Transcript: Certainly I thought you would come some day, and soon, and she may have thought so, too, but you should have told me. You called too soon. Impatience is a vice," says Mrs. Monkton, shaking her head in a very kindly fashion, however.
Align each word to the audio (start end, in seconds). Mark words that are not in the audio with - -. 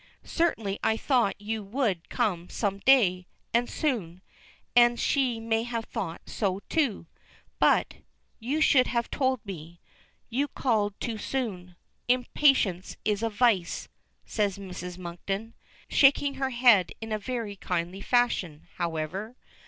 Certainly 0.23 0.79
I 0.83 0.97
thought 0.97 1.39
you 1.39 1.61
would 1.61 2.09
come 2.09 2.49
some 2.49 2.79
day, 2.79 3.27
and 3.53 3.69
soon, 3.69 4.23
and 4.75 4.99
she 4.99 5.39
may 5.39 5.61
have 5.61 5.85
thought 5.85 6.23
so, 6.27 6.61
too, 6.69 7.05
but 7.59 7.97
you 8.39 8.61
should 8.61 8.87
have 8.87 9.11
told 9.11 9.45
me. 9.45 9.79
You 10.27 10.47
called 10.47 10.99
too 10.99 11.19
soon. 11.19 11.75
Impatience 12.07 12.97
is 13.05 13.21
a 13.21 13.29
vice," 13.29 13.89
says 14.25 14.57
Mrs. 14.57 14.97
Monkton, 14.97 15.53
shaking 15.87 16.33
her 16.33 16.49
head 16.49 16.93
in 16.99 17.11
a 17.11 17.19
very 17.19 17.55
kindly 17.55 18.01
fashion, 18.01 18.67
however. 18.77 19.35